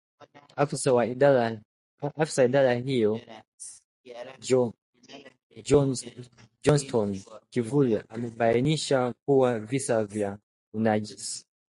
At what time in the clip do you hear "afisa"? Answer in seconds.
0.61-0.89